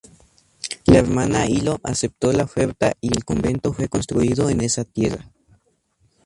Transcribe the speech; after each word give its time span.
La 0.87 0.97
Hermana 0.97 1.45
Hilo 1.45 1.77
aceptó 1.83 2.33
la 2.33 2.45
oferta 2.45 2.91
y 3.01 3.09
el 3.15 3.23
convento 3.23 3.71
fue 3.71 3.87
construido 3.87 4.49
en 4.49 4.61
esa 4.61 4.83
tierra. 4.83 5.31